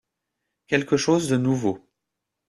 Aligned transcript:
Quelque 0.65 0.97
chose 0.97 1.27
de 1.29 1.37
nouveau. 1.37 1.87